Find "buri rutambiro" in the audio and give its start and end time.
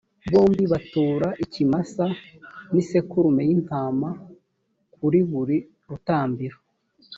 5.29-6.57